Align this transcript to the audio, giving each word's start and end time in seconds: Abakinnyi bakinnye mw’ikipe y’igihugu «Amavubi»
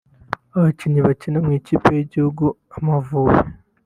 Abakinnyi 0.55 0.99
bakinnye 1.07 1.39
mw’ikipe 1.45 1.87
y’igihugu 1.97 2.45
«Amavubi» 2.77 3.37